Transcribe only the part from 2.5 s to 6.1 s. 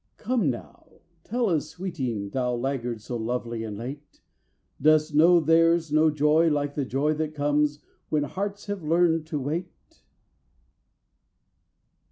laggard so lovely and late, Dost know there's no